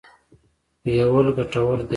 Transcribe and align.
بویول 0.83 1.27
ګټور 1.37 1.77
دی. 1.87 1.87